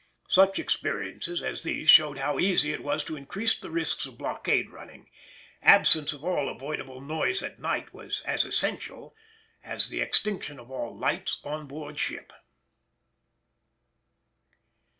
[0.29, 4.71] Such experiences as these showed how easy it was to increase the risks of blockade
[4.71, 5.11] running;
[5.61, 9.15] absence of all avoidable noise at night was as essential
[9.63, 12.33] as the extinction of all lights on board ship.